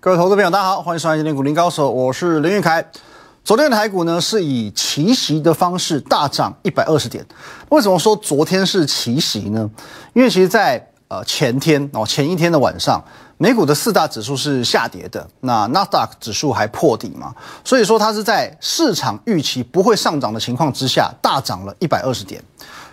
[0.00, 2.88] 各位投资朋友，大家好，欢迎收看今天股林高手，我是林玉凯。
[3.42, 7.26] 昨天的台股呢是以奇袭的方式大涨一百二十点。
[7.70, 9.68] 为什么说昨天是奇袭呢？
[10.14, 13.02] 因为其实，在呃前天哦前一天的晚上，
[13.38, 22.40] 美股的四大指数是下跌的，那纳斯达克指数还破底嘛，所以说它是在市场预期不会上涨的情况之下大涨了一百二十点。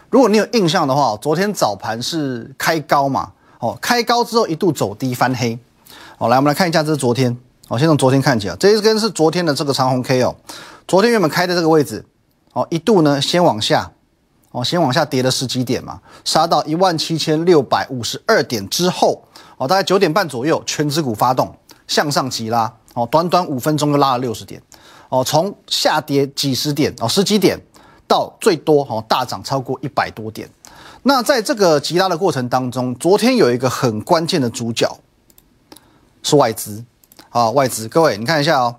[0.09, 5.55] 如果你有印象的话，昨天早盘是开高嘛，哦开高之后一度走低翻黑。
[6.17, 7.37] 好，来我们来看一下，这是昨天。
[7.67, 10.33] 好，先从昨天看起啊，这一根是昨天的这个长红 K 哦。
[10.87, 12.05] 昨天原本开的这个位置，
[12.53, 13.91] 哦，一度呢先往下，
[14.51, 19.21] 哦，先往下跌了十几点嘛，杀到一万七千六百五十二点之后，
[19.57, 21.53] 哦，大概九点半左右，全指股发动
[21.85, 24.61] 向上急拉，哦，短短五分钟就拉了六十点，
[25.09, 27.59] 哦，从下跌几十点，哦，十几点
[28.07, 30.49] 到最多哦大涨超过一百多点。
[31.03, 34.89] 那在这个急拉的过程当中，昨天有一个很关键的主角
[36.25, 36.83] 是外资。
[37.29, 38.73] 啊，外资，各位你看一下哦，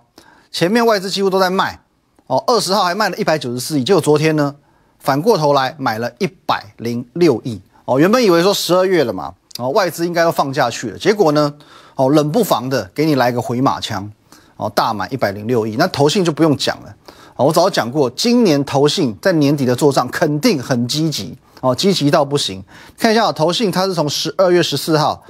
[0.51, 1.79] 前面外资几乎都在卖
[2.27, 4.55] 哦，二十号还卖了一百九十四亿，结果昨天呢，
[4.99, 8.01] 反过头来买了一百零六亿哦。
[8.01, 11.53] 原本以为说十二月了嘛，哦，外资应该要放假去了，结果呢，
[11.97, 14.11] 哦，冷不防的给你来个回马枪
[14.57, 16.97] 哦，大买一百零六亿，那投信就不用讲了
[17.37, 22.65] 哦，我早就讲过，今年投信在年底的做账肯定很积极哦，积极到不行。
[22.97, 25.23] 看一下哦投信，它是从十二月十四号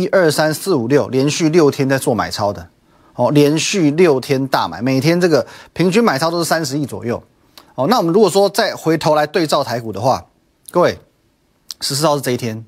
[0.00, 2.68] 一二三四五六连续六天在做买超的。
[3.14, 7.22] 哦，连续六天大买，每天这个平均买超都是三十亿左右。
[7.74, 10.24] 哦，那我们如果说再回头来对照台股的话，
[10.70, 10.98] 各位，
[11.82, 12.64] 十四号是这一天，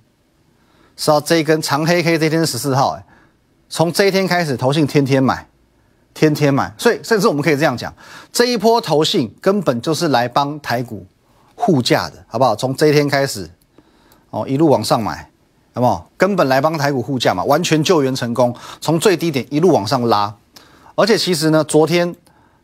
[0.97, 3.07] 十号这一根长黑 K，这一天是十四号，哎，
[3.71, 5.49] 从这一天开始，投信天天买，
[6.13, 7.95] 天天买，所以甚至我们可以这样讲，
[8.31, 11.07] 这一波投信根本就是来帮台股
[11.55, 12.55] 护价的，好不好？
[12.55, 13.49] 从这一天开始，
[14.29, 15.31] 哦，一路往上买。
[15.75, 16.09] 好不好？
[16.17, 20.33] 根本来帮台股护价嘛，完全救援成功，从最低点一路往上拉，
[20.95, 22.15] 而且其实呢，昨天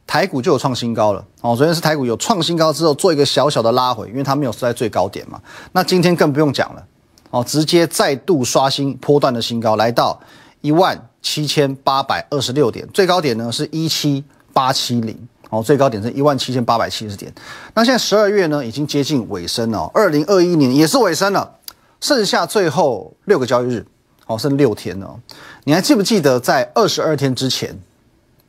[0.06, 1.56] 台股就有创新高了哦。
[1.56, 5.40] 昨天是台股有创新高之后做一个小小的拉回，因为它没有收在最高点嘛。
[5.72, 6.84] 那今天更不用讲了
[7.30, 10.20] 哦，直接再度刷新波段的新高，来到
[10.60, 15.16] 一万七千八百二十六点，最高点呢是一七八七零
[15.48, 17.32] 哦，最高点是一万七千八百七十点。
[17.74, 21.56] 那现在十二月呢已经接近尾声了，二零二一年也是尾声了。
[22.00, 23.86] 剩下最后六个交易日，
[24.26, 25.20] 哦，剩六天了。
[25.64, 27.78] 你还记不记得在二十二天之前，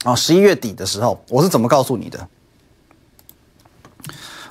[0.03, 2.27] 啊，十一月底的时候，我是怎么告诉你的？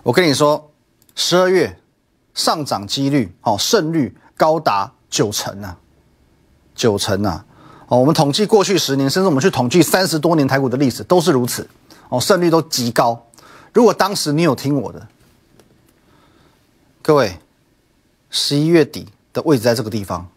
[0.02, 0.70] 我跟你说，
[1.14, 1.78] 十二月
[2.34, 5.76] 上涨几率，哦，胜率高达九成啊，
[6.74, 7.44] 九成啊！
[7.88, 11.68] 哦，我们统计过去十年，甚至我们去统计三十多年台股的历史，都是如此。
[12.08, 13.26] 哦，胜率都极高。
[13.72, 15.08] 如果当时你有听我的，
[17.02, 17.38] 各位。
[18.30, 20.28] 十一月底的位置在这个地方，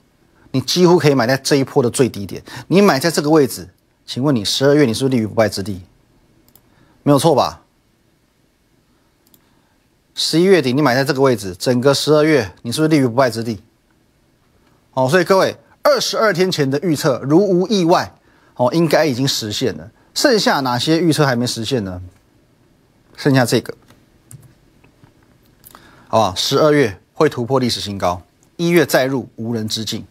[0.51, 2.43] 你几乎可以买在这一波的最低点。
[2.67, 3.69] 你买在这个位置，
[4.05, 5.81] 请问你十二月你是不是立于不败之地？
[7.03, 7.61] 没有错吧？
[10.15, 13.61] 十一月底你买在这个位置，整个十二月你是不是立于不败之地？
[14.93, 18.15] 哦，所以各位，二十二天前的预测如无意外，
[18.55, 19.91] 哦，应该已经实现了。
[20.13, 22.01] 剩下哪些预测还没实现呢？
[23.15, 23.75] 剩下这个，
[26.07, 26.33] 好吧？
[26.35, 26.99] 十二月。
[27.13, 28.21] 会突破历史新高，
[28.57, 30.05] 一月再入无人之境。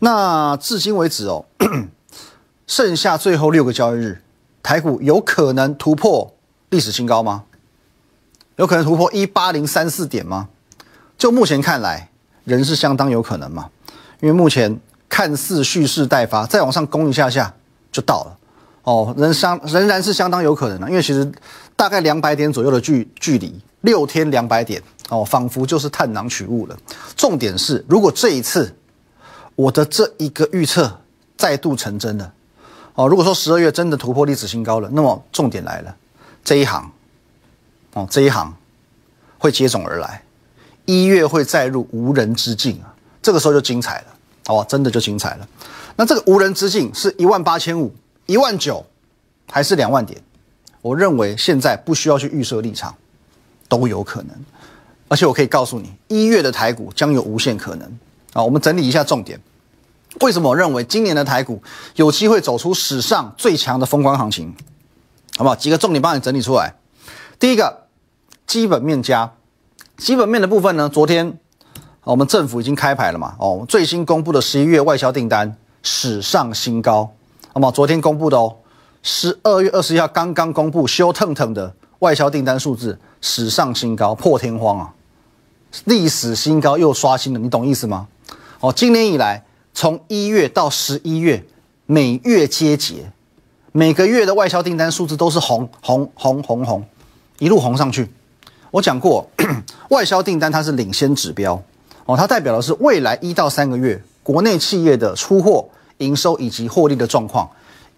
[0.00, 1.44] 那至今为止哦，
[2.66, 4.22] 剩下最后六个交易日，
[4.62, 6.32] 台股有可能突破
[6.70, 7.44] 历史新高吗？
[8.56, 10.48] 有可能突破一八零三四点吗？
[11.16, 12.08] 就目前看来，
[12.44, 13.70] 仍是相当有可能嘛。
[14.20, 17.54] 因为目前看似蓄势待发，再往上攻一下下
[17.92, 18.36] 就到了
[18.84, 20.88] 哦，仍相仍然是相当有可能的。
[20.88, 21.30] 因为其实
[21.76, 24.82] 大概两百点左右的距距离，六天两百点。
[25.08, 26.78] 哦，仿佛就是探囊取物了。
[27.16, 28.74] 重点是，如果这一次
[29.54, 31.00] 我的这一个预测
[31.36, 32.32] 再度成真了，
[32.94, 35.96] 哦，如果说十二月真的突破历史新高了，那么重点来了，
[36.44, 36.90] 这一行，
[37.94, 38.54] 哦，这一行
[39.38, 40.22] 会接踵而来，
[40.84, 44.06] 一月会再入无人之境啊，这个时候就精彩了，
[44.46, 45.48] 好吧，真的就精彩了。
[45.96, 47.92] 那这个无人之境是一万八千五、
[48.26, 48.84] 一万九，
[49.50, 50.20] 还是两万点？
[50.80, 52.94] 我认为现在不需要去预设立场，
[53.68, 54.36] 都有可能。
[55.08, 57.98] 而且我可以告诉你，一月的台股将有无限可能
[58.34, 58.42] 啊！
[58.42, 59.40] 我们整理一下重点，
[60.20, 61.62] 为什么我认为今年的台股
[61.96, 64.54] 有机会走出史上最强的风光行情？
[65.36, 65.56] 好不好？
[65.56, 66.74] 几个重点帮你整理出来。
[67.38, 67.86] 第一个，
[68.46, 69.32] 基本面加
[69.96, 70.88] 基本面的部分呢？
[70.88, 71.38] 昨天
[72.04, 73.34] 我们政府已经开牌了嘛？
[73.38, 77.10] 哦，最新公布的十一月外销订单史上新高，
[77.54, 77.70] 好吗？
[77.70, 78.56] 昨天公布的哦，
[79.02, 84.94] 十二月二十一号刚刚公布，修腾腾的外销订单数字史上新高，破天荒啊！
[85.84, 88.08] 历史新高又刷新了，你懂意思吗？
[88.60, 91.44] 哦，今年以来从一月到十一月，
[91.86, 93.12] 每月皆节，
[93.72, 96.84] 每个月的外销订单数字都是红红红红红，
[97.38, 98.10] 一路红上去。
[98.70, 99.28] 我讲过，
[99.90, 101.62] 外销订单它是领先指标
[102.06, 105.68] 哦，它代表的是未来一到三个月国内企业的出货、
[105.98, 107.48] 营收以及获利的状况。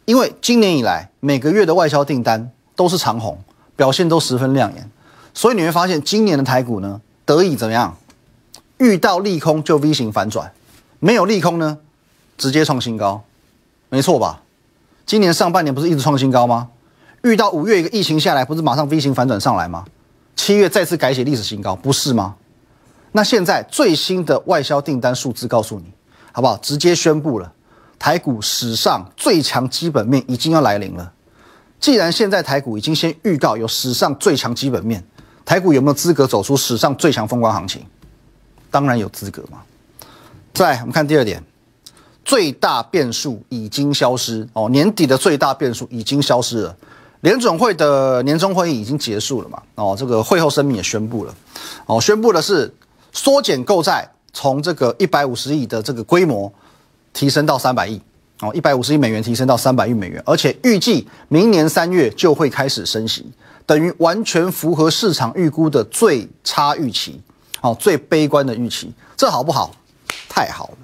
[0.04, 3.38] 因为今年以来每个月的外销订单都是长红，
[3.76, 4.90] 表现都十分亮眼，
[5.32, 7.00] 所以你会发现今年的台股呢，
[7.36, 7.96] 得以怎么样？
[8.78, 10.52] 遇到利空就 V 型反转，
[10.98, 11.78] 没有利空呢，
[12.36, 13.22] 直接创新高，
[13.88, 14.42] 没错吧？
[15.06, 16.68] 今年上半年不是一直创新高吗？
[17.22, 19.84] 遇到五月一个疫情下来，不是马上 V 型反转上来吗？
[20.34, 22.34] 七月再次改写历史新高，不是吗？
[23.12, 25.92] 那现在最新的外销订单数字告诉你，
[26.32, 26.56] 好不好？
[26.56, 27.52] 直接宣布了。
[27.98, 31.12] 台股史上最强基本面已经要来临了。
[31.78, 35.04] 既然现在台股已经先预告有史上最强基本面，
[35.44, 37.82] 台股有没有资格走出史上最强风光行情？
[38.70, 39.58] 当然有资格嘛。
[40.52, 41.42] 再，我们看第二点，
[42.24, 44.68] 最大变数已经消失哦。
[44.68, 46.76] 年底的最大变数已经消失了。
[47.20, 49.62] 联准会的年终会议已经结束了嘛？
[49.74, 51.34] 哦，这个会后声明也宣布了。
[51.86, 52.72] 哦，宣布的是
[53.12, 56.52] 缩减购债，从这个一百五十亿的这个规模。
[57.12, 58.00] 提升到三百亿
[58.38, 63.26] 哦，一百五十亿美元提升到三百亿美元，而且预计明年三月就会开始升息，
[63.70, 67.22] 等于完全符合市场预估的最差预期，
[67.60, 69.70] 哦，最悲观的预期，这好不好？
[70.28, 70.78] 太好了，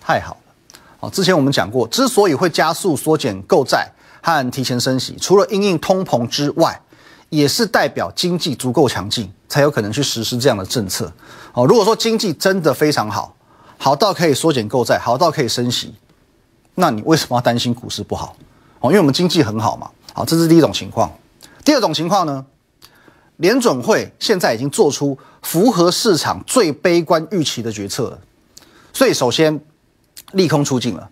[0.00, 0.80] 太好了！
[1.00, 3.86] 哦，之前我们讲过，之所以会加速缩减购债
[4.22, 6.80] 和提前升息，除了因应通膨之外，
[7.28, 11.12] 也是代表经济足够强劲，才有可能去实施这样的政策。
[11.52, 13.36] 哦，如果说经济真的非常好。
[13.76, 15.94] 好到可以缩减购债，好到可以升息，
[16.76, 18.34] 那你为什么要担心股市不好？
[18.78, 19.90] 哦，因为我们经济很好嘛。
[20.14, 21.12] 好，这是第一种情况。
[21.64, 22.44] 第二种情况呢，
[23.36, 28.18] 联准会现在已经做出符合市场最悲观预期的决策了。
[28.92, 29.60] 所以，首先
[30.32, 31.08] 利空出尽了。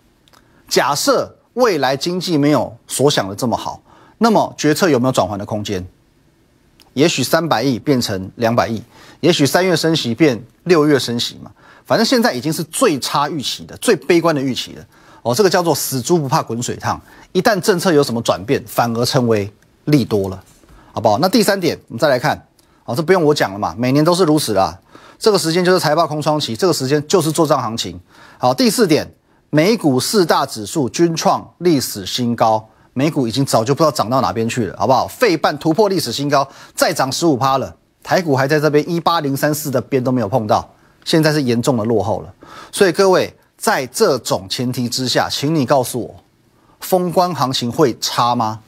[0.67, 3.81] 假设未来经济没有所想的这么好，
[4.17, 5.85] 那么决策有没有转换的空间？
[6.93, 8.81] 也许三百亿变成两百亿，
[9.21, 11.51] 也许三月升息变六月升息嘛。
[11.85, 14.85] 反正现在已经是最差预期的、最悲观的预期了。
[15.21, 16.99] 哦，这个叫做死猪不怕滚水烫。
[17.31, 19.51] 一旦政策有什么转变，反而成为
[19.85, 20.43] 利多了，
[20.93, 21.17] 好不好？
[21.19, 22.47] 那第三点，我们再来看。
[22.85, 24.79] 哦，这不用我讲了嘛，每年都是如此啦。
[25.19, 27.99] 这个时间就是财报空窗期，这个时间就是做账行情。
[28.37, 29.13] 好，第四点，
[29.49, 35.07] 美股四大指数均创历史新高，美股已经早就不知道涨到哪边去了，好不好？
[35.07, 37.75] 费半突破历史新高，再涨十五趴了。
[38.01, 40.67] 台股还在这边一八零三四的边都没有碰到。
[41.05, 42.33] 现在是严重的落后了，
[42.71, 46.15] 所以各位在这种前提之下，请你告诉我，
[46.81, 48.59] 封关行情会差吗？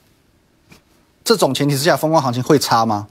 [1.23, 3.07] 这种前提之下，封关行情会差吗？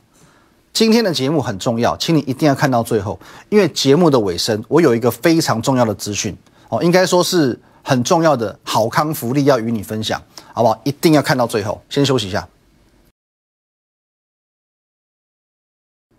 [0.73, 3.19] 今天的节目很重要，请你一定要看到最后，
[3.49, 6.37] 因为节目的尾声，我有一个非常重要的资讯
[6.69, 10.23] 哦，应该说是很重要的好康福利要与你分享，
[10.53, 10.81] 好不好？
[10.85, 11.83] 一定要看到最后。
[11.89, 12.47] 先休息一下。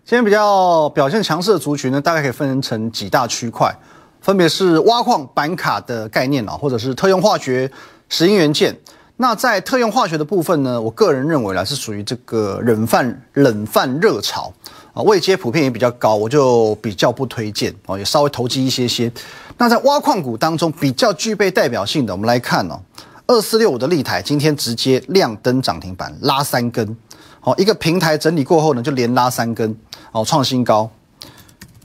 [0.04, 3.74] 今天比较表现强势的族群呢，大概可以分成几大区块，
[4.20, 7.70] 分别是挖矿板卡的概念啊，或者是特用化学、
[8.10, 8.78] 石英元件。
[9.22, 14.52] 那在特用化学的部分呢，我个人认为呢是属于这个冷饭冷饭热炒
[14.92, 19.12] 啊，位阶普遍也比较高，我就比较不推荐哦，也稍微投机一些些。
[19.58, 22.80] 那在挖矿股当中比较具备代表性的，我们来看哦，
[23.28, 26.96] 二四六五的立台今天直接亮灯涨停板，拉三根。
[27.38, 29.72] 好，一个平台整理过后呢，就连拉三根，
[30.10, 30.90] 哦，创新高。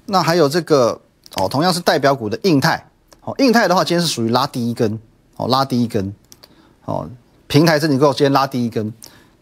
[0.08, 1.00] 那还有这个，
[1.36, 2.84] 哦，同样是代表股的印泰，
[3.22, 5.00] 哦，印泰的话，今天是属于拉第一根，
[5.36, 6.12] 哦，拉第一根，
[6.86, 7.08] 哦，
[7.48, 8.94] 平台整理过后，今天拉第一根。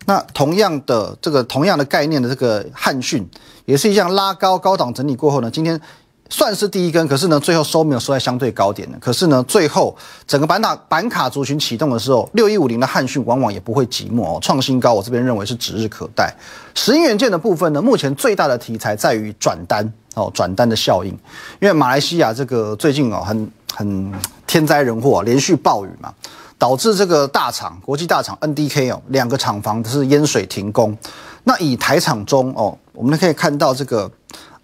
[0.05, 3.27] 那同样的这个同样的概念的这个汉讯，
[3.65, 5.79] 也是一样拉高高档整理过后呢，今天。
[6.27, 8.97] 算是第一根，可是呢，最后收没有收在相对高点的。
[8.97, 9.95] 可是呢，最后
[10.25, 14.91] 整个板卡板卡族群启动的时候，六一五零的汉讯往往也不会寂寞哦，创新高。
[14.91, 16.35] 我这边认为是指日可待。
[16.73, 21.11] 石英元件的部分呢，目前最大的题材在于转单哦，转单的效应。
[21.59, 24.11] 因为马来西亚这个最近哦，很很
[24.47, 26.11] 天灾人祸，连续暴雨嘛，
[26.57, 30.97] 导致这个大厂国际大厂 NDK 哦，两个厂房是淹水停工。
[31.43, 34.11] 那以台厂中哦，我们可以看到这个。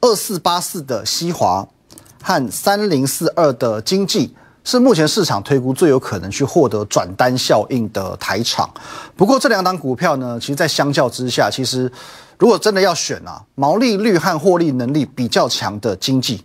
[0.03, 1.63] 二四八四的西华
[2.23, 8.67] 和三零四二的经济是目前市场推估最有可能去获得转单效应的台厂。
[9.15, 11.91] 不过这两档股票呢，其实在相较之下，其实
[12.39, 16.43] 如果真的要选啊，毛利率和获利能力比较强的经济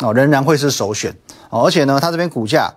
[0.00, 1.16] 哦，仍然会是首选。
[1.50, 2.68] 而且呢，它这边股价，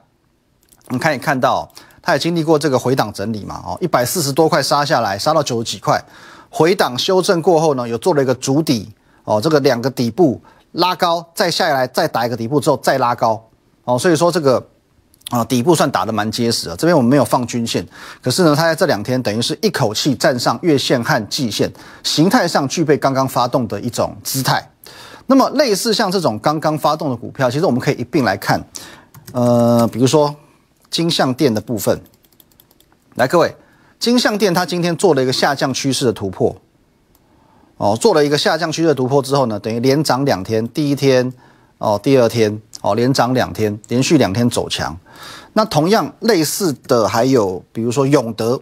[0.90, 1.68] 你可以看到，
[2.02, 6.04] 它也经历过这个回档整理嘛哦，一百四十多块杀下来，杀到九十几块，
[6.50, 8.92] 回档修正过后呢，有做了一个主底。
[9.24, 10.42] 哦，这个两个底部
[10.72, 13.40] 拉高，再下来，再打一个底部之后再拉高，
[13.84, 14.62] 哦，所以说这个
[15.30, 16.76] 啊，底部算打得蛮结实的。
[16.76, 17.88] 这边我们没有放均线，
[18.20, 24.68] 可是呢，它在这两天等于是一口气站上月线和季线，形态上具备刚刚发动的一种姿态。
[25.28, 28.60] 那么类似像这种刚刚发动的股票，其实我们可以一并来看。
[29.34, 30.36] 呃，比如说
[30.92, 32.00] 金像店的部分，
[33.16, 33.56] 来各位，
[33.98, 36.56] 金像店它今天做了一个下降趋势的突破，
[37.78, 41.32] 哦，做了一个下降趋势的突破之后呢，等于连涨两天，第一天
[41.78, 44.96] 哦，第二天哦，连涨两天，连续两天走强。
[45.54, 48.62] 那同样类似的还有，比如说永德，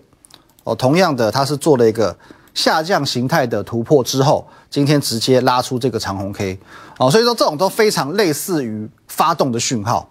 [0.63, 2.15] 哦，同样的它是做了一个
[2.53, 6.59] 下降形态的突破之后，今天直接拉出这个长红 K，
[6.99, 10.09] 哦，所以说这种都非常类似于发动的讯号，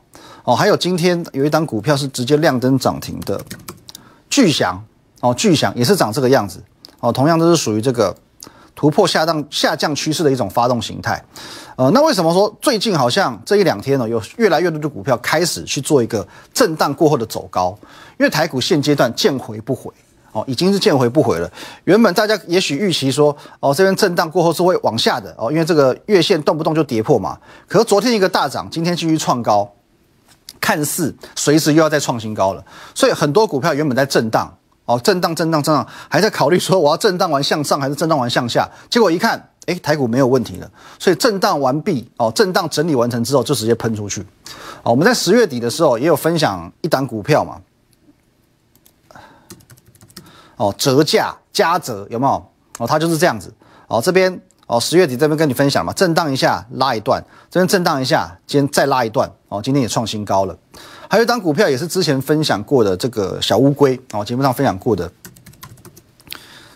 [0.48, 3.38] 哦，还有今天有一档股票是直接亮灯涨停的，
[4.30, 4.82] 巨翔，
[5.20, 6.58] 哦，巨翔也是长这个样子，
[7.00, 8.16] 哦，同样都是属于这个。
[8.74, 11.20] 突破下降下降趋势的一种发动形态，
[11.74, 16.24] 呃，那为什么说最近好像这一两天呢，有越来越多的股票开始去做一个
[16.54, 17.76] 震荡过后的走高？
[18.20, 19.90] 因为台股现阶段见回不回，
[20.30, 21.50] 哦，已经是见回不回了。
[21.86, 27.36] 原本大家也许预期说，哦，这边震荡过后是会往下的，哦，因为这个月线动不动就跌破嘛。
[27.66, 29.68] 可是昨天一个大涨，今天继续创高，
[30.60, 34.54] 看似随时又要再创新高了，所以很多股票原本在震荡。
[34.84, 38.66] 哦，震荡，震荡，震荡，还在考虑说我要震荡完向上还是震荡完向下？
[38.88, 44.22] 结果一看，哎，台股没有问题了，所以震荡完毕，哦，震荡整理完成之后就直接喷出去。
[44.82, 47.60] 哦，我们在十月底的时候也有分享一档股票嘛，
[50.56, 52.50] 哦，折价加折有没有？
[52.78, 53.52] 哦，它就是这样子。
[53.88, 60.54] 哦，这边哦，十月底这边跟你分享嘛，震荡一下拉一段，这边震荡一下，今天再拉一段，哦，今天也创新高了。
[61.08, 65.10] 还有一张股票也是之前分享过的，这个小乌龟哦，节目上分享过的，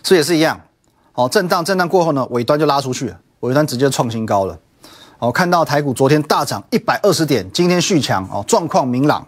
[0.01, 0.59] 这也是一样
[1.13, 1.29] 哦。
[1.29, 4.57] 震荡震荡过后呢，尾端就拉出去，尾端直接创新高了
[5.19, 5.31] 哦。
[5.31, 9.23] 看到台股昨天大涨一百二十点，今天续强哦，状况明朗，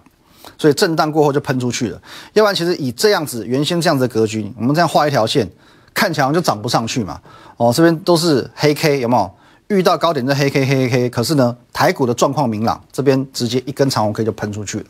[0.58, 2.02] 所以震荡过后就喷出去了。
[2.34, 5.48] 要不然其实以这样子原先这样子的格局，我们这样画一条线，
[5.96, 7.20] 看起来就涨不上去嘛
[7.58, 7.74] 哦。
[7.74, 9.32] 这边都是黑 K 有没有？
[9.68, 14.86] 遇到高点的黑 K 黑 K，可是呢，台股的状况明朗，这边直接一根长红 K 就喷出去了。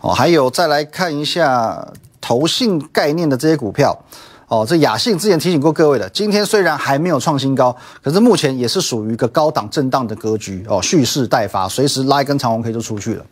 [0.00, 1.88] 哦，还有再来看一下
[2.20, 3.98] 投信概念的这些股票。
[4.46, 13.24] 哦，这雅信之前提醒过各位的，今天虽然还没有创新高，可是目前也是属于一个高档震荡的格局哦，蓄势待发，随时拉一根长红 K 就出去了。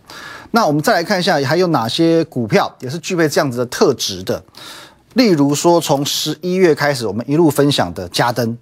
[0.53, 4.43] 那我们再来看一下，还有哪些股票也是具备这样子的特质的？
[5.15, 8.57] 例如说，从十一月开始，我们一路分享的嘉登，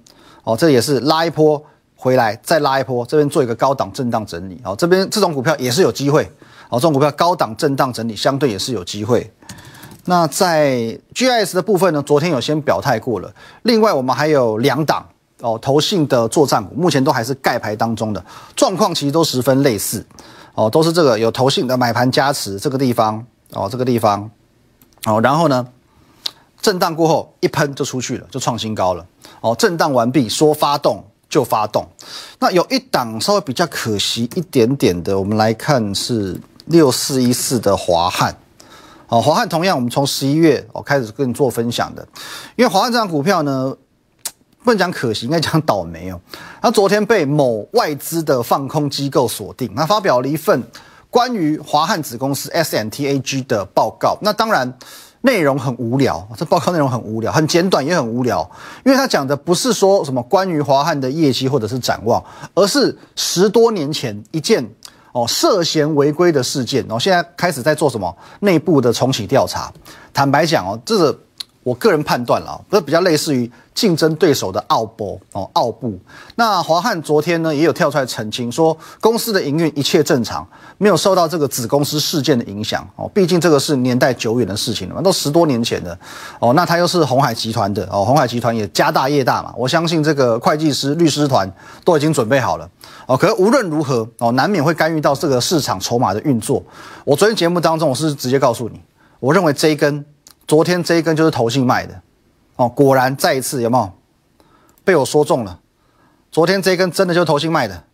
[0.45, 1.63] 哦，这也是拉一波。
[2.03, 6.25] 回来再拉一波，这边做一个高档震荡整理，好，这边这种股票也是有机会，
[6.67, 9.31] 好，这种股票高档震荡整理相对也是有机会。
[10.07, 13.31] 那在 GIS 的部分呢，昨天有先表态过了，
[13.65, 15.07] 另外我们还有两档
[15.41, 18.25] 哦，投信的作战股，目前都还是盖牌当中的
[18.57, 20.03] 状况，其实都十分类似，
[20.55, 24.31] 哦，都是这个有投信的买盘加持这个地方，哦，这个地方，
[25.05, 25.67] 哦，然后呢，
[26.61, 29.07] 震荡过后一喷就出去了，就创新高了，
[29.41, 31.05] 哦，震荡完毕说发动。
[31.31, 31.87] 就发动，
[32.41, 36.37] 那有一档稍微比较可惜一点点的，我们来看是
[36.67, 38.37] 六四一四的华汉，
[39.07, 42.05] 哦，华汉同样我们从十一月我开始跟你做分享的，
[42.57, 43.73] 因为华汉这张股票呢，
[44.65, 46.21] 不能讲可惜，应该讲倒霉哦。
[46.61, 50.61] 它昨天被某外资的放空机构锁定，那发表了一份
[51.11, 54.77] 关于华汉子公司 S N T A G 的报告，那当然。
[55.23, 58.49] 内容很无聊，这报告内容很无聊，很简短也很无聊，
[58.85, 62.23] 因为他讲的不是说什么关于华汉的业绩或者是展望，
[62.55, 64.67] 而是十多年前一件
[65.13, 69.73] 哦涉嫌违规的事件，然后现在开始在做什么内部的重启调查。
[70.13, 71.19] 坦白讲哦，这个。
[71.71, 75.97] 我个人判断了，这比较类似于竞争对手的奥博哦，奥布。
[76.35, 80.45] 那华汉昨天呢也有跳出来澄清，说公司的营运一切正常，
[80.79, 83.09] 没有受到这个子公司事件的影响哦。
[83.15, 85.97] 毕竟这个是年代久远的事情了嘛，都十多年前的
[86.41, 86.53] 哦。
[86.55, 91.49] 那他又是红海集团的哦，红海集团也家大业大嘛，我相信这个会计师、律师团
[91.85, 92.69] 都已经准备好了
[93.07, 93.17] 哦。
[93.17, 96.61] 可是无论如何哦，难免会干预到这个市场筹码的运作。
[97.05, 98.81] 我昨天节目当中我是直接告诉你，
[99.21, 100.05] 我认为这一根。
[100.51, 102.03] 昨天这一根就是投信卖的，
[102.57, 103.93] 哦，果然再一次有没有
[104.85, 105.61] 被我说中了？
[106.33, 107.85] 昨天这一根真的就是投信卖的，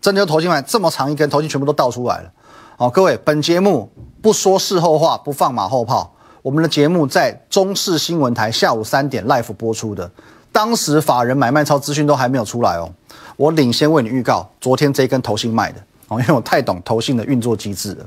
[0.00, 2.32] 真的就投信卖这么长一根，投信全部都倒出来了。
[2.78, 6.14] 哦，各位，本节目不说事后话，不放马后炮。
[6.40, 10.10] 我们的节目在中视新闻台下午三点 live 播出的，
[10.50, 12.90] 当时法人买卖超资讯都还没有出来哦。
[13.36, 18.06] 我领先为你预告，昨天这一根投信卖的哦，因为我太懂投信的运作机制了。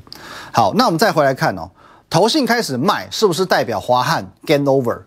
[0.51, 1.69] 好，那我们再回来看哦。
[2.09, 5.01] 投信开始卖，是不是代表华汉 gain over？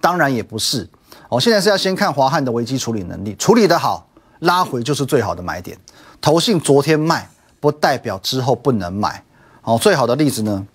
[0.00, 0.88] 当然也不是。
[1.28, 4.08] 哦，现在是要先看华汉的危机处理能力，处理得好，
[4.40, 5.76] 拉回就是最好的买点。
[6.20, 7.28] 投信昨天卖，
[7.60, 9.24] 不代表之后不能买。
[9.62, 10.66] 哦，最好的例子呢，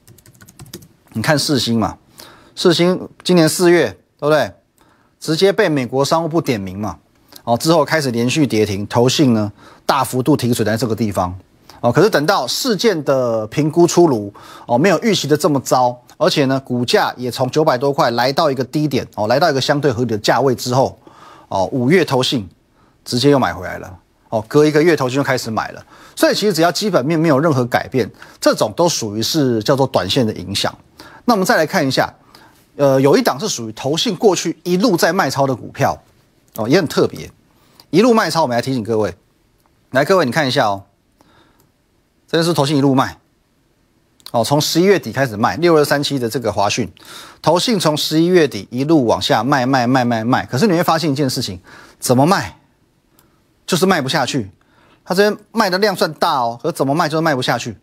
[1.14, 1.98] 你看世星嘛，
[2.56, 4.52] 世星今年四月对不对？
[5.20, 6.98] 直接被美国商务部点名嘛，
[7.44, 9.52] 哦，之后开始连续跌停，投信呢
[9.86, 11.38] 大幅度停损在这个地方，
[11.82, 14.34] 哦，可是等到事件的评估出炉，
[14.66, 20.98] 哦，没有预期的这么糟，而且呢，股价也从九百多块来到一个低点，哦，来到一个相对合理的价位之后，
[21.48, 22.48] 哦，五月投信
[23.06, 24.00] 直接又买回来了。
[24.32, 25.84] 哦，隔一个月头就开始买了，
[26.16, 28.08] 所以其实只要基本面没有任何改变，
[28.40, 30.72] 这种都属于是叫做短线的影响。
[31.26, 32.14] 那我们再来看一下，
[32.76, 36.00] 呃，有一档是属于投信过去一路在卖超的股票，
[36.58, 37.28] 哦，也很特别，
[37.90, 38.44] 一路卖超。
[38.44, 39.16] 我们来提醒各位，
[39.90, 40.84] 来各位你看一下哦，
[42.32, 43.18] 这是投信一路卖，
[44.32, 46.92] 哦，从十一月底开始卖，六二三七的这个华讯，
[47.42, 51.60] 投信从十一月底一路往下卖卖卖卖卖，可是你会发现一件事情，
[52.00, 52.56] 怎么卖？
[53.66, 54.52] 就是卖不下去，
[55.04, 57.76] 它这边卖的量算大哦，可怎么卖就是卖不下去，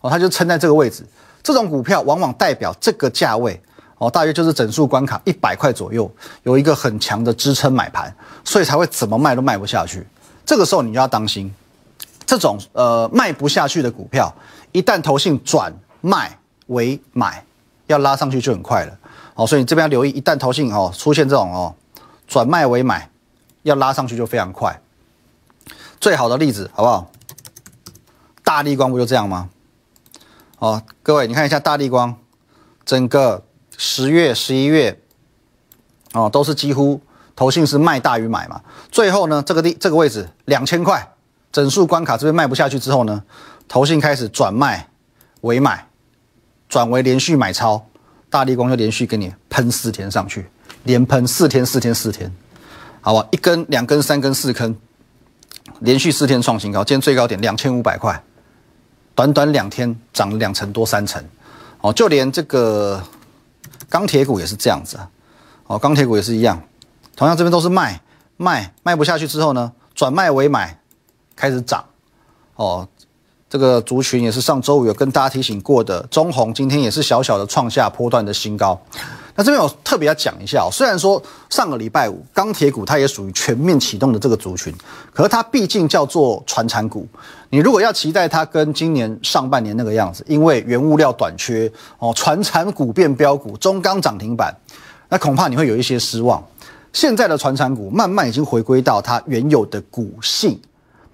[0.00, 1.06] 哦，它就撑在这个位置。
[1.42, 3.58] 这种股票往往代表这个价位
[3.96, 6.10] 哦，大约就是整数关卡一百块左右，
[6.42, 8.14] 有一个很强的支撑买盘，
[8.44, 10.06] 所以才会怎么卖都卖不下去。
[10.44, 11.50] 这个时候你就要当心，
[12.28, 14.30] 这种呃卖不下去的股票，
[14.72, 17.42] 一旦投信转卖为买，
[17.86, 18.98] 要拉上去就很快了。
[19.34, 21.74] 哦，所以你这边要留意，一旦投信哦出现这种哦
[22.26, 23.10] 转卖为买，
[23.62, 24.78] 要拉上去就非常快。
[25.98, 27.10] 最好的例子好不好？
[28.44, 29.48] 大力光不就这样吗？
[30.58, 32.14] 哦，各位，你看一下大力光，
[32.84, 33.42] 整个
[33.78, 35.00] 十月、十一月，
[36.12, 37.00] 哦，都是几乎
[37.34, 38.60] 投信是卖大于买嘛。
[38.90, 41.14] 最后呢，这个地这个位置两千块
[41.52, 43.22] 整数关卡这边卖不下去之后呢，
[43.66, 44.88] 投信开始转卖
[45.40, 45.86] 为买，
[46.68, 47.86] 转为连续买超，
[48.28, 50.46] 大力光就连续给你喷四天上去，
[50.84, 52.32] 连喷四天、四天、四天，
[53.00, 54.76] 好吧，一根、两根、三根、四根。
[55.80, 58.20] 连续四天创新高，今天最高点两千五百块，
[59.14, 61.22] 短短两天涨了两成多三成，
[61.82, 63.00] 哦，就连这个
[63.88, 65.08] 钢铁股也是这样子啊，
[65.66, 66.60] 哦，钢铁股也是一样，
[67.14, 68.00] 同样这边都是卖
[68.38, 70.80] 卖卖不下去之后呢，转卖为买，
[71.38, 71.84] 开始涨，
[72.56, 72.86] 哦，
[73.48, 78.76] 这个族群也是上周五有跟大家提醒过的，中红今天也是小小的创下波段的新高。
[79.36, 84.74] 那这边我特别要讲一下，虽然说上个礼拜五钢铁股它也属于全面启动的这个族群，
[85.14, 87.06] 可是它毕竟叫做传产股。
[87.48, 91.70] 你如果要期待它跟今年上半年那个样子，因为原物料短缺
[92.00, 94.52] 哦，传产股变标股，中钢涨停板，
[95.08, 96.44] 那恐怕你会有一些失望。
[96.92, 100.60] 现在的传产股慢慢已经回归到它原有的股性，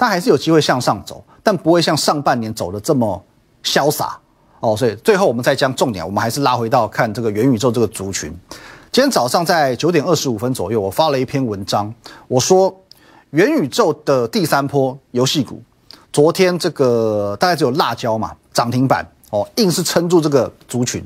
[0.05, 3.25] 它还是有机会向上走，但不会像上半年走的这么
[3.63, 4.19] 潇洒。
[4.61, 8.31] 哦，所以最后我们再将重点，我们还是拉回到看这个元宇宙这个族群。
[8.91, 11.93] 今天早上在九点二十五分左右，我发了一篇文章，
[12.29, 12.75] 我说
[13.31, 15.61] 元宇宙的第三波游戏股，
[16.13, 21.05] 昨天这个大概只有辣椒嘛涨停板哦，硬是撑住这个族群。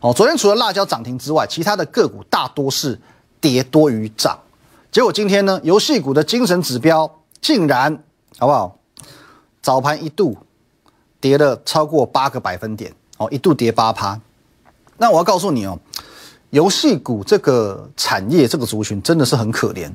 [0.00, 3.00] 哦，昨天除了辣椒涨停之外，其他的个股大多是
[3.40, 4.38] 跌多于涨。
[4.92, 8.04] 结果今天呢，游戏股的精神指标竟然
[8.38, 8.78] 好不好？
[9.60, 10.36] 早盘一度。
[11.20, 14.20] 跌了超过八个百分点哦，一度跌八趴。
[14.98, 15.78] 那我要告诉你哦，
[16.50, 19.88] 游戏股这个产业这个族群真的是很可怜，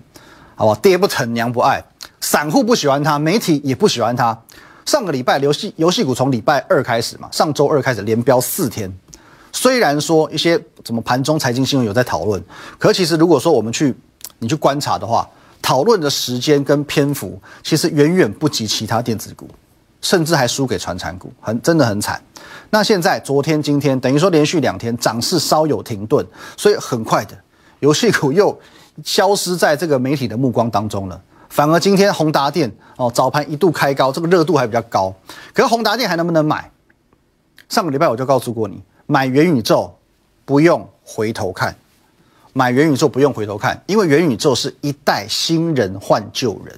[0.56, 0.80] 好吧？
[0.82, 1.84] 爹不疼娘不爱，
[2.22, 4.42] 散户不喜欢它，媒体也不喜欢它。
[4.86, 8.90] 上个礼拜游戏游戏股从礼拜二开始嘛，上周二开始连飙四天。
[9.52, 12.42] 虽然说一些什么盘中财经新闻有在讨论，
[12.78, 13.94] 可其实如果说我们去
[14.40, 15.30] 你去观察的话，
[15.68, 19.46] 讨论的时间跟篇幅其实远远不及其他电子股。
[20.00, 22.22] 甚至还输给传产股，很真的很惨。
[22.70, 26.26] 那现在昨天、今天等于说连续两天涨势稍有停顿，
[26.56, 27.36] 所以很快的
[27.80, 28.58] 游戏股又
[29.04, 31.22] 消失在这个媒体的目光当中了。
[31.50, 35.14] 反而今天宏达电哦早盘一度开高，这个热度还比较高。
[35.52, 36.72] 可是宏达电还能不能买？
[37.68, 39.94] 上个礼拜我就告诉过你，买元宇宙
[40.46, 41.76] 不用回头看，
[42.58, 46.76] 买元宇宙不用回头看，因为元宇宙是一代新人换旧人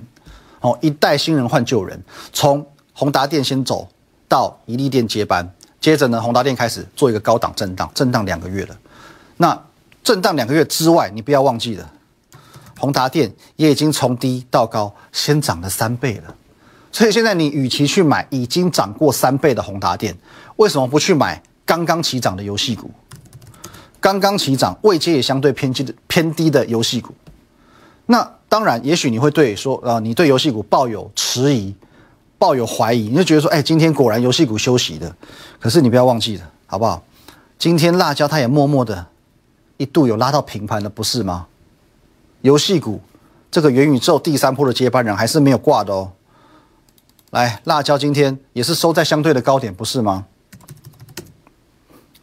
[0.60, 1.98] 哦，一代新人换旧人
[2.34, 2.66] 从。
[2.92, 3.88] 宏达电先走
[4.28, 8.78] 到宜利电接班，接着呢，宏达电开始做一个高档震荡，震荡两个月了。
[9.38, 9.58] 那
[10.04, 11.90] 震荡两个月之外，你不要忘记了，
[12.78, 16.36] 宏达电也已经从低到高，先涨了三倍了。
[16.92, 20.14] 所以现在你与其去买已经涨过三倍的宏达电，
[20.58, 22.92] 为什么不去买刚刚起涨的游戏股？
[24.00, 27.14] 刚刚起涨，位阶也相对偏低的偏低的游戏股。
[28.06, 31.76] 那当然，也许你会对说啊，你对游戏股抱有迟疑。
[32.40, 35.14] 抱有怀疑，你就觉得说，哎，今天果然游戏股休息的，
[35.60, 37.04] 可是你不要忘记了，好不好？
[37.58, 39.08] 今天辣椒它也默默的
[39.76, 41.48] 一度有拉到平盘的，不是吗？
[42.40, 43.02] 游戏股
[43.52, 46.14] 这个元宇宙第三波的接班人还是没有挂的哦。
[47.32, 50.26] 来，辣椒今天也是收在相对的高点，不是吗？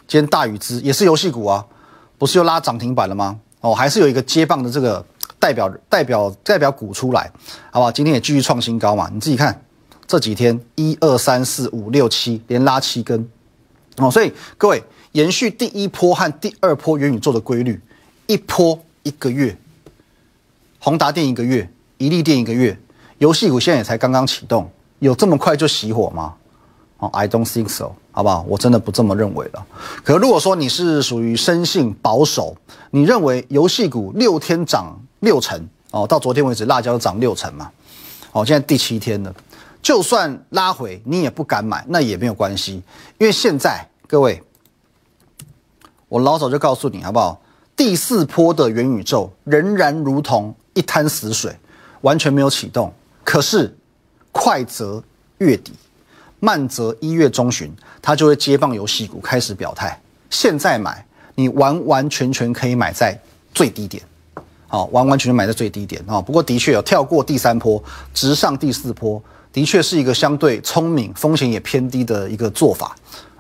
[0.07, 1.65] 今天大禹资也是游戏股啊，
[2.17, 3.39] 不是又拉涨停板了吗？
[3.61, 5.05] 哦，还是有一个接棒的这个
[5.39, 7.31] 代表代表代表股出来，
[7.71, 7.91] 好不好？
[7.91, 9.61] 今天也继续创新高嘛，你自己看
[10.07, 13.29] 这几天一二三四五六七连拉七根，
[13.97, 17.81] 哦，所以各位延续第一波和第二波元宇宙的规律，
[18.27, 19.57] 一波一个月，
[20.79, 22.79] 宏达电一个月，一利电一个月，
[23.19, 26.35] 游戏股现在也才刚刚启动，有这么快就熄火吗？
[26.99, 28.43] 哦，I don't think so，好不好？
[28.49, 29.67] 我真的不这么认为了。
[30.03, 32.57] 可如果说你是属于生性保守，
[32.91, 37.71] 你认为游戏股六天涨六成，哦，到昨天为止辣椒涨六成嘛，
[38.33, 39.35] 哦，现在第七天了，
[39.83, 42.83] 就算拉回你也不敢买，那也没有关系，
[43.19, 44.43] 因为现在各位，
[46.09, 47.39] 我老早就告诉你好不好？
[47.77, 51.55] 第四波的元宇宙仍然如同一滩死水，
[52.01, 52.91] 完全没有启动。
[53.23, 53.77] 可是
[54.33, 55.05] 快则
[55.37, 55.75] 月底。
[56.41, 57.71] 慢则一月中旬，
[58.03, 60.01] 他就会接棒游戏股开始表态。
[60.31, 63.19] 现在买，你完完全全可以买在
[63.55, 64.03] 最低点，
[64.69, 66.21] 好，完完全全买在最低点啊。
[66.21, 69.23] 不过的确有跳过第三波，直上第四波，
[69.53, 72.95] 的确是一个相对聪明、风险也偏低的一个做法。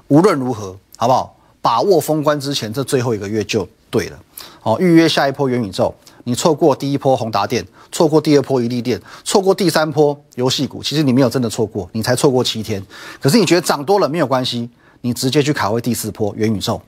[0.09, 1.37] 无论如何，好不好？
[1.61, 4.19] 把握封关之前这最后一个月就对了。
[4.61, 5.93] 好，预约下一波元宇宙。
[6.29, 12.85] 你错过第一波宏达电，错过第二波一利电，错过第三波游戏股，其实你没有真的错过，你才错过七天。
[13.23, 14.69] 可是你觉得涨多了没有关系，
[15.03, 16.83] 你直接去卡位第四波元宇宙，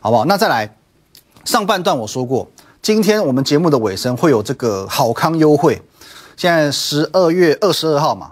[0.00, 0.24] 好不好？
[0.26, 0.76] 那再来，
[1.44, 2.48] 上半段我说过，
[2.80, 5.82] 今天我们节目的尾声会有这个好康优惠。
[6.36, 8.30] 现在十二月二十二号嘛，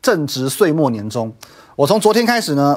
[0.00, 1.30] 正值岁末年终，
[1.76, 2.74] 我从昨天开始呢，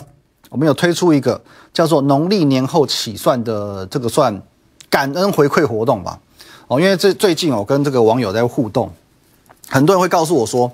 [0.50, 1.41] 我们有推出一个
[1.74, 4.44] 叫做农历年后起算的这个算
[4.89, 6.20] 感恩回馈活动吧。
[6.71, 8.89] 哦，因为这最近我跟这个网友在互动，
[9.67, 10.71] 很多人会告诉我说，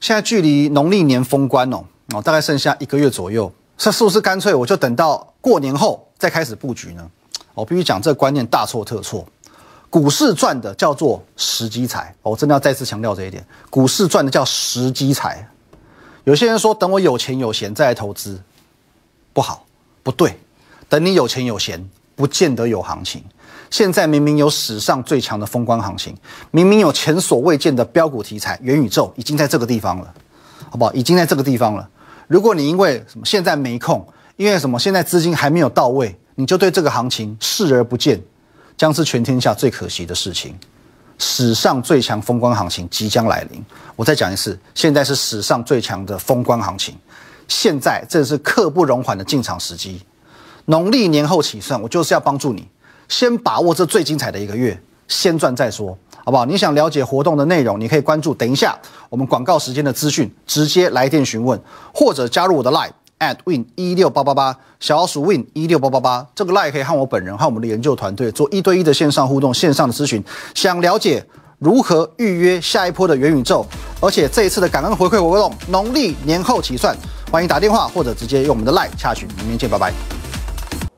[0.00, 1.82] 现在距离农历年封关哦，
[2.14, 7.10] 哦，大概剩下一个月左右，这是不是干脆我就等到过年后再开始布局呢？
[7.54, 9.26] 我必须讲，这个观念大错特错。
[9.90, 15.44] 股市赚的叫做时机财，我真的要再次强调这一点，股市赚的叫时机财。
[16.22, 18.40] 有些人说等我有钱有闲再来投资，
[19.32, 19.66] 不好，
[20.04, 20.38] 不对，
[20.88, 23.24] 等你有钱有闲，不见得有行情。
[23.70, 26.14] 现在明明有史上最强的风光行情，
[26.50, 30.12] 明明有前所未见的标股题材，元宇宙已经在这个地方了，
[30.68, 30.92] 好不好？
[30.92, 31.88] 已经在这个地方了。
[32.26, 34.04] 如果你因为什么现在没空，
[34.36, 38.20] 因为什么现在资金还没有到位，你就对这个行情视而不见，
[38.76, 40.58] 将是全天下最可惜的事情。
[41.18, 43.64] 史上最强风光行情即将来临。
[43.94, 46.96] 我再讲一次，现在是史上最强的风光行情，
[47.46, 50.02] 现在正是刻不容缓的进场时机。
[50.64, 52.66] 农历年后起算，我就是要帮助你。
[53.10, 56.46] 先把握这最精彩的一个月，先赚再说，好不好？
[56.46, 58.32] 你想了解活动的内容，你可以关注。
[58.32, 58.78] 等一下
[59.10, 61.60] 我们广告时间的资讯，直接来电询问，
[61.92, 66.26] 或者加入我的 line at win 一六八八八，小老鼠 win 一六八八八。
[66.36, 70.22] 这个 line 可以和我本人和我们的研究团队做一对一的线上互动、线上的咨询。
[70.54, 71.26] 想了解
[71.58, 73.66] 如何预约下一波的元宇宙，
[74.00, 76.96] 而且这一次的感恩回馈活动，农历年后起算，
[77.32, 79.26] 欢迎打电话或者直接用我们的 line 下去。
[79.38, 80.19] 明天见，拜拜。